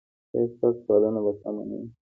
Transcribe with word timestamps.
ایا 0.33 0.47
ستاسو 0.53 0.81
پالنه 0.87 1.19
به 1.25 1.31
سمه 1.41 1.63
نه 1.69 1.75
وي؟ 1.79 1.87